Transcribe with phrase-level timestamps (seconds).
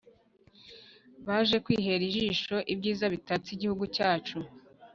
[1.27, 4.37] baje kwihera ijisho ibyiza bitatse igihugu cyacu